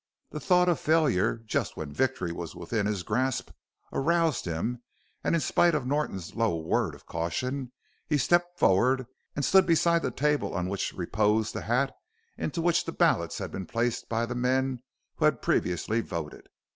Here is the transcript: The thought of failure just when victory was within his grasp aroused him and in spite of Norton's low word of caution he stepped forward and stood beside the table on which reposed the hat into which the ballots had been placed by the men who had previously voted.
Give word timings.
The 0.31 0.39
thought 0.39 0.67
of 0.67 0.79
failure 0.79 1.37
just 1.45 1.77
when 1.77 1.93
victory 1.93 2.31
was 2.31 2.55
within 2.55 2.87
his 2.87 3.03
grasp 3.03 3.51
aroused 3.93 4.45
him 4.45 4.81
and 5.23 5.35
in 5.35 5.41
spite 5.41 5.75
of 5.75 5.85
Norton's 5.85 6.33
low 6.33 6.57
word 6.57 6.95
of 6.95 7.05
caution 7.05 7.71
he 8.07 8.17
stepped 8.17 8.57
forward 8.57 9.05
and 9.35 9.45
stood 9.45 9.67
beside 9.67 10.01
the 10.01 10.09
table 10.09 10.55
on 10.55 10.69
which 10.69 10.91
reposed 10.93 11.53
the 11.53 11.61
hat 11.61 11.93
into 12.35 12.63
which 12.63 12.85
the 12.85 12.91
ballots 12.91 13.37
had 13.37 13.51
been 13.51 13.67
placed 13.67 14.09
by 14.09 14.25
the 14.25 14.33
men 14.33 14.81
who 15.17 15.25
had 15.25 15.39
previously 15.39 16.01
voted. 16.01 16.49